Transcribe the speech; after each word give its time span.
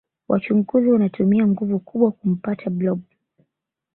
wachunguzi 0.29 0.91
wanatumia 0.91 1.47
nguvu 1.47 1.79
kubwa 1.79 2.11
kumpta 2.11 2.69
blob 2.69 3.01